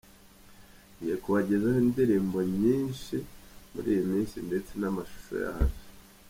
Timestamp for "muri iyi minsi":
3.73-4.37